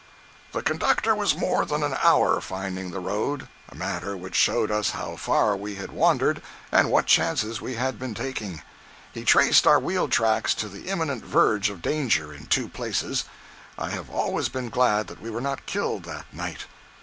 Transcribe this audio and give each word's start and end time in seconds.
105.jpg 0.01 0.53
(30K) 0.53 0.53
The 0.53 0.61
conductor 0.63 1.15
was 1.15 1.37
more 1.37 1.63
than 1.63 1.83
an 1.83 1.95
hour 2.01 2.41
finding 2.41 2.89
the 2.89 2.99
road—a 2.99 3.75
matter 3.75 4.17
which 4.17 4.33
showed 4.33 4.71
us 4.71 4.89
how 4.89 5.15
far 5.15 5.55
we 5.55 5.75
had 5.75 5.91
wandered 5.91 6.41
and 6.71 6.89
what 6.89 7.05
chances 7.05 7.61
we 7.61 7.75
had 7.75 7.99
been 7.99 8.15
taking. 8.15 8.63
He 9.11 9.23
traced 9.23 9.67
our 9.67 9.77
wheel 9.79 10.07
tracks 10.07 10.55
to 10.55 10.67
the 10.67 10.87
imminent 10.89 11.23
verge 11.23 11.69
of 11.69 11.83
danger, 11.83 12.33
in 12.33 12.47
two 12.47 12.67
places. 12.67 13.25
I 13.77 13.91
have 13.91 14.09
always 14.09 14.49
been 14.49 14.69
glad 14.69 15.05
that 15.05 15.21
we 15.21 15.29
were 15.29 15.39
not 15.39 15.67
killed 15.67 16.01
that 16.05 16.25
night. 16.33 16.65